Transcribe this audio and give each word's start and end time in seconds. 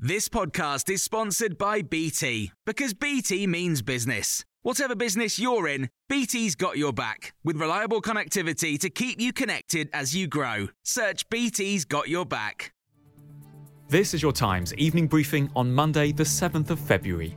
This 0.00 0.28
podcast 0.28 0.88
is 0.90 1.02
sponsored 1.02 1.58
by 1.58 1.82
BT 1.82 2.52
because 2.64 2.94
BT 2.94 3.48
means 3.48 3.82
business. 3.82 4.44
Whatever 4.62 4.94
business 4.94 5.40
you're 5.40 5.66
in, 5.66 5.90
BT's 6.08 6.54
got 6.54 6.78
your 6.78 6.92
back 6.92 7.34
with 7.42 7.56
reliable 7.56 8.00
connectivity 8.00 8.78
to 8.78 8.90
keep 8.90 9.20
you 9.20 9.32
connected 9.32 9.90
as 9.92 10.14
you 10.14 10.28
grow. 10.28 10.68
Search 10.84 11.28
BT's 11.30 11.84
got 11.84 12.08
your 12.08 12.24
back. 12.24 12.72
This 13.88 14.14
is 14.14 14.22
your 14.22 14.30
Times 14.30 14.72
evening 14.74 15.08
briefing 15.08 15.50
on 15.56 15.74
Monday, 15.74 16.12
the 16.12 16.22
7th 16.22 16.70
of 16.70 16.78
February. 16.78 17.36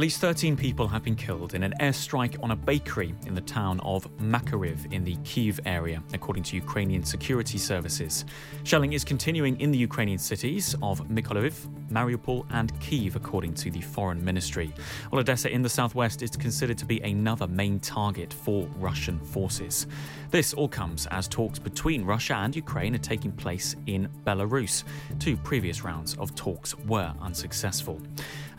At 0.00 0.04
least 0.04 0.22
13 0.22 0.56
people 0.56 0.88
have 0.88 1.02
been 1.02 1.14
killed 1.14 1.52
in 1.52 1.62
an 1.62 1.74
airstrike 1.78 2.42
on 2.42 2.52
a 2.52 2.56
bakery 2.56 3.14
in 3.26 3.34
the 3.34 3.42
town 3.42 3.80
of 3.80 4.10
Makariv 4.16 4.90
in 4.94 5.04
the 5.04 5.14
Kiev 5.24 5.60
area, 5.66 6.02
according 6.14 6.42
to 6.44 6.56
Ukrainian 6.56 7.04
security 7.04 7.58
services. 7.58 8.24
Shelling 8.64 8.94
is 8.94 9.04
continuing 9.04 9.60
in 9.60 9.70
the 9.70 9.76
Ukrainian 9.76 10.16
cities 10.16 10.74
of 10.82 11.06
Mykolaiv, 11.08 11.52
Mariupol, 11.90 12.46
and 12.48 12.72
Kiev, 12.80 13.14
according 13.14 13.52
to 13.52 13.70
the 13.70 13.82
Foreign 13.82 14.24
Ministry. 14.24 14.72
While 15.10 15.20
Odessa 15.20 15.50
in 15.50 15.60
the 15.60 15.68
southwest 15.68 16.22
is 16.22 16.30
considered 16.30 16.78
to 16.78 16.86
be 16.86 17.00
another 17.00 17.46
main 17.46 17.78
target 17.78 18.32
for 18.32 18.66
Russian 18.78 19.20
forces. 19.20 19.86
This 20.30 20.54
all 20.54 20.68
comes 20.68 21.08
as 21.08 21.28
talks 21.28 21.58
between 21.58 22.06
Russia 22.06 22.36
and 22.36 22.56
Ukraine 22.56 22.94
are 22.94 22.98
taking 23.12 23.32
place 23.32 23.76
in 23.86 24.08
Belarus. 24.26 24.84
Two 25.18 25.36
previous 25.36 25.84
rounds 25.84 26.14
of 26.14 26.34
talks 26.34 26.74
were 26.86 27.12
unsuccessful. 27.20 28.00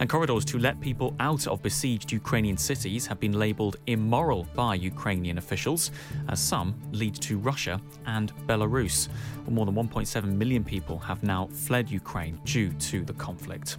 And 0.01 0.09
corridors 0.09 0.43
to 0.45 0.57
let 0.57 0.81
people 0.81 1.13
out 1.19 1.45
of 1.45 1.61
besieged 1.61 2.11
Ukrainian 2.11 2.57
cities 2.57 3.05
have 3.05 3.19
been 3.19 3.33
labelled 3.33 3.75
immoral 3.85 4.47
by 4.55 4.73
Ukrainian 4.73 5.37
officials, 5.37 5.91
as 6.27 6.39
some 6.39 6.73
lead 6.91 7.13
to 7.21 7.37
Russia 7.37 7.79
and 8.07 8.35
Belarus. 8.47 9.09
More 9.47 9.67
than 9.67 9.75
1.7 9.75 10.23
million 10.23 10.63
people 10.63 10.97
have 10.97 11.21
now 11.21 11.49
fled 11.53 11.91
Ukraine 11.91 12.39
due 12.45 12.73
to 12.89 13.05
the 13.05 13.13
conflict. 13.13 13.77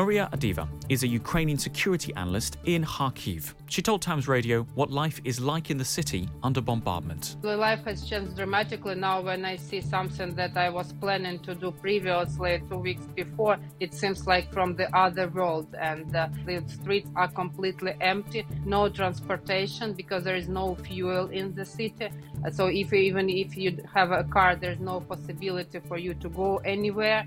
Maria 0.00 0.30
Avdeeva 0.32 0.66
is 0.88 1.02
a 1.02 1.06
Ukrainian 1.06 1.58
security 1.58 2.10
analyst 2.14 2.56
in 2.64 2.82
Kharkiv. 2.86 3.52
She 3.66 3.82
told 3.82 4.00
Times 4.00 4.26
Radio 4.26 4.62
what 4.74 4.90
life 4.90 5.20
is 5.24 5.38
like 5.52 5.70
in 5.70 5.76
the 5.76 5.84
city 5.84 6.26
under 6.42 6.62
bombardment. 6.62 7.36
The 7.42 7.54
life 7.54 7.84
has 7.84 8.08
changed 8.08 8.34
dramatically 8.34 8.94
now 8.94 9.20
when 9.20 9.44
I 9.44 9.56
see 9.56 9.82
something 9.82 10.30
that 10.36 10.56
I 10.56 10.70
was 10.70 10.94
planning 10.94 11.38
to 11.40 11.54
do 11.54 11.70
previously 11.70 12.62
two 12.70 12.78
weeks 12.78 13.04
before. 13.14 13.58
It 13.78 13.92
seems 13.92 14.26
like 14.26 14.50
from 14.54 14.74
the 14.74 14.88
other 14.96 15.28
world, 15.28 15.68
and 15.78 16.16
uh, 16.16 16.28
the 16.46 16.64
streets 16.66 17.10
are 17.14 17.28
completely 17.28 17.92
empty, 18.00 18.46
no 18.64 18.88
transportation 18.88 19.92
because 19.92 20.24
there 20.24 20.36
is 20.42 20.48
no 20.48 20.76
fuel 20.76 21.26
in 21.26 21.54
the 21.54 21.66
city. 21.66 22.08
So 22.52 22.68
if 22.68 22.94
even 22.94 23.28
if 23.28 23.54
you 23.54 23.70
have 23.92 24.12
a 24.12 24.24
car, 24.24 24.56
there's 24.56 24.80
no 24.80 25.00
possibility 25.00 25.78
for 25.88 25.98
you 25.98 26.14
to 26.14 26.28
go 26.30 26.56
anywhere. 26.64 27.26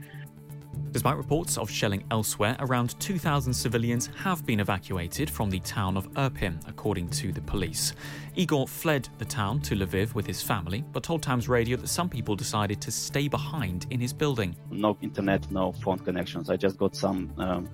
Despite 0.94 1.18
reports 1.18 1.58
of 1.58 1.72
shelling 1.72 2.04
elsewhere, 2.12 2.56
around 2.60 3.00
2,000 3.00 3.52
civilians 3.52 4.12
have 4.16 4.46
been 4.46 4.60
evacuated 4.60 5.28
from 5.28 5.50
the 5.50 5.60
town 5.62 5.98
of 5.98 6.08
Irpin, 6.14 6.62
according 6.68 7.10
to 7.10 7.32
the 7.32 7.42
police. 7.42 7.94
Igor 8.36 8.68
fled 8.68 9.10
the 9.18 9.26
town 9.26 9.60
to 9.62 9.76
Lviv 9.76 10.14
with 10.14 10.28
his 10.28 10.44
family, 10.44 10.84
but 10.94 11.02
told 11.02 11.24
Times 11.24 11.50
Radio 11.50 11.78
that 11.78 11.88
some 11.88 12.10
people 12.10 12.36
decided 12.36 12.80
to 12.80 12.92
stay 12.92 13.28
behind 13.28 13.88
in 13.90 14.00
his 14.00 14.14
building. 14.14 14.56
No 14.70 14.96
internet, 15.02 15.50
no 15.50 15.72
phone 15.72 15.98
connections. 15.98 16.52
I 16.52 16.58
just 16.58 16.78
got 16.78 16.96
some 16.96 17.34
um, 17.40 17.68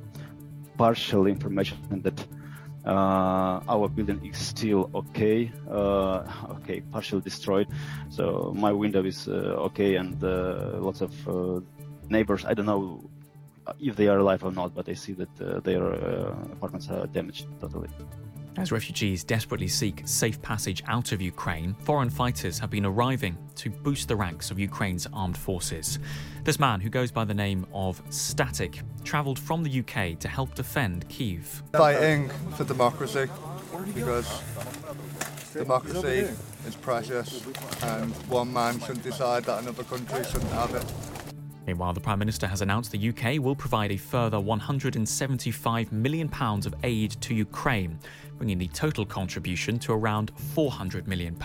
partial 0.78 1.28
information 1.28 1.78
that 1.90 2.25
uh, 2.86 3.59
our 3.67 3.90
building 3.90 4.25
is 4.25 4.38
still 4.38 4.90
okay, 4.95 5.52
uh, 5.70 6.23
okay, 6.52 6.80
partially 6.90 7.20
destroyed. 7.22 7.67
So 8.08 8.53
my 8.56 8.72
window 8.72 9.03
is 9.03 9.28
uh, 9.28 9.67
okay, 9.67 9.95
and 9.95 10.23
uh, 10.23 10.78
lots 10.80 11.02
of 11.02 11.28
uh, 11.28 11.59
neighbors. 12.09 12.45
I 12.45 12.53
don't 12.53 12.65
know 12.65 13.09
if 13.79 13.95
they 13.95 14.07
are 14.07 14.19
alive 14.19 14.43
or 14.43 14.52
not, 14.52 14.73
but 14.73 14.89
I 14.89 14.93
see 14.93 15.13
that 15.13 15.41
uh, 15.41 15.59
their 15.59 15.93
uh, 15.93 16.31
apartments 16.51 16.89
are 16.89 17.07
damaged 17.07 17.47
totally. 17.59 17.89
As 18.57 18.71
refugees 18.71 19.23
desperately 19.23 19.67
seek 19.67 20.01
safe 20.05 20.41
passage 20.41 20.83
out 20.88 21.11
of 21.11 21.21
Ukraine, 21.21 21.75
foreign 21.81 22.09
fighters 22.09 22.59
have 22.59 22.69
been 22.69 22.85
arriving 22.85 23.38
to 23.56 23.69
boost 23.69 24.07
the 24.07 24.16
ranks 24.16 24.51
of 24.51 24.59
Ukraine's 24.59 25.07
armed 25.13 25.38
forces. 25.38 26.00
This 26.44 26.59
man, 26.59 26.81
who 26.81 26.89
goes 26.89 27.11
by 27.11 27.23
the 27.23 27.34
name 27.34 27.66
of 27.73 28.01
Static, 28.09 28.81
travelled 29.03 29.39
from 29.39 29.63
the 29.63 29.79
UK 29.79 30.19
to 30.19 30.28
help 30.28 30.55
defend 30.55 31.07
Kiev. 31.09 31.63
Fighting 31.72 32.29
for 32.57 32.66
democracy 32.66 33.29
because 33.94 34.44
democracy 35.53 36.28
is 36.67 36.75
precious 36.81 37.45
and 37.84 38.13
one 38.28 38.51
man 38.51 38.79
shouldn't 38.79 39.03
decide 39.03 39.45
that 39.45 39.61
another 39.61 39.84
country 39.84 40.23
shouldn't 40.25 40.51
have 40.51 40.75
it. 40.75 41.19
Meanwhile, 41.69 41.94
the 41.94 42.00
Prime 42.00 42.18
Minister 42.18 42.47
has 42.47 42.63
announced 42.63 42.91
the 42.91 43.09
UK 43.09 43.40
will 43.40 43.56
provide 43.56 43.91
a 43.91 43.97
further 43.97 44.38
£175 44.38 45.91
million 45.91 46.28
of 46.34 46.74
aid 46.81 47.12
to 47.22 47.35
Ukraine, 47.35 48.00
bringing 48.40 48.57
the 48.57 48.69
total 48.69 49.06
contribution 49.06 49.78
to 49.78 49.94
around 49.94 50.31
£400 50.56 51.06
million. 51.06 51.38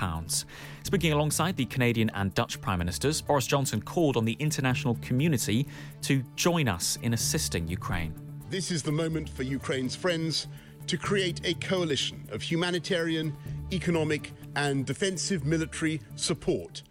Speaking 0.82 1.12
alongside 1.12 1.58
the 1.58 1.66
Canadian 1.66 2.10
and 2.14 2.32
Dutch 2.32 2.58
Prime 2.62 2.78
Ministers, 2.78 3.20
Boris 3.20 3.46
Johnson 3.46 3.82
called 3.82 4.16
on 4.16 4.24
the 4.24 4.34
international 4.38 4.96
community 5.02 5.66
to 6.00 6.24
join 6.36 6.68
us 6.68 6.96
in 7.02 7.12
assisting 7.12 7.68
Ukraine. 7.68 8.14
This 8.48 8.70
is 8.70 8.82
the 8.82 8.92
moment 8.92 9.28
for 9.28 9.42
Ukraine's 9.42 9.94
friends 9.94 10.46
to 10.86 10.96
create 10.96 11.42
a 11.44 11.52
coalition 11.52 12.26
of 12.32 12.40
humanitarian, 12.40 13.36
economic, 13.72 14.32
and 14.56 14.86
defensive 14.86 15.44
military 15.44 16.00
support 16.16 16.82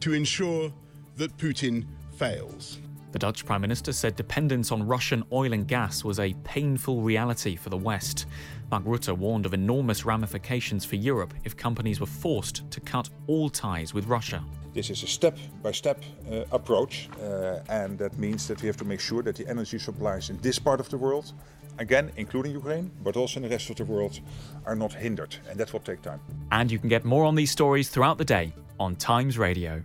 to 0.00 0.12
ensure 0.12 0.70
that 1.16 1.34
Putin 1.38 1.86
fails. 2.22 2.78
The 3.10 3.18
Dutch 3.18 3.44
Prime 3.44 3.60
Minister 3.60 3.92
said 3.92 4.14
dependence 4.14 4.70
on 4.70 4.86
Russian 4.86 5.24
oil 5.32 5.52
and 5.52 5.66
gas 5.66 6.04
was 6.04 6.20
a 6.20 6.32
painful 6.44 7.02
reality 7.02 7.56
for 7.56 7.68
the 7.68 7.76
West. 7.76 8.26
Mark 8.70 8.84
Rutte 8.84 9.14
warned 9.18 9.44
of 9.44 9.52
enormous 9.52 10.06
ramifications 10.06 10.84
for 10.84 10.96
Europe 10.96 11.34
if 11.44 11.56
companies 11.56 11.98
were 12.00 12.06
forced 12.06 12.70
to 12.70 12.80
cut 12.80 13.10
all 13.26 13.50
ties 13.50 13.92
with 13.92 14.06
Russia. 14.06 14.42
This 14.72 14.88
is 14.88 15.02
a 15.02 15.06
step 15.06 15.36
by 15.62 15.72
step 15.72 15.98
approach, 16.52 17.10
uh, 17.20 17.58
and 17.68 17.98
that 17.98 18.16
means 18.18 18.46
that 18.48 18.62
we 18.62 18.66
have 18.68 18.78
to 18.78 18.86
make 18.86 19.00
sure 19.00 19.22
that 19.24 19.36
the 19.36 19.46
energy 19.48 19.78
supplies 19.78 20.30
in 20.30 20.38
this 20.38 20.58
part 20.58 20.80
of 20.80 20.88
the 20.88 20.96
world, 20.96 21.34
again, 21.78 22.12
including 22.16 22.52
Ukraine, 22.52 22.90
but 23.02 23.16
also 23.16 23.38
in 23.38 23.42
the 23.42 23.50
rest 23.50 23.68
of 23.68 23.76
the 23.76 23.84
world, 23.84 24.20
are 24.64 24.76
not 24.76 24.92
hindered, 24.94 25.36
and 25.50 25.58
that 25.60 25.72
will 25.72 25.80
take 25.80 26.00
time. 26.02 26.20
And 26.52 26.70
you 26.70 26.78
can 26.78 26.88
get 26.88 27.04
more 27.04 27.24
on 27.24 27.34
these 27.34 27.50
stories 27.50 27.90
throughout 27.90 28.16
the 28.16 28.24
day 28.24 28.54
on 28.78 28.94
Times 28.96 29.36
Radio. 29.36 29.84